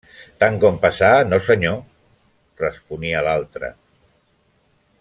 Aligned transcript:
-Tant 0.37 0.55
com 0.61 0.79
passar, 0.85 1.09
no 1.33 1.39
senyor…- 1.47 1.77
responia 2.63 3.21
l'altre. 3.29 3.71